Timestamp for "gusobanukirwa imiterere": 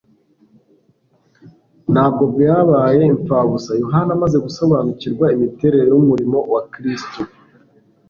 4.45-5.83